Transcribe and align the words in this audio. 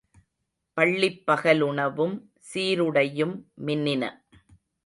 பள்ளிப்பகலுணவும் 0.77 2.15
சீருடையும் 2.39 3.35
மின்னின. 3.65 4.03